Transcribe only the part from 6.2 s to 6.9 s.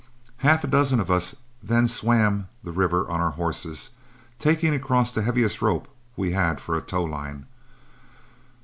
had for a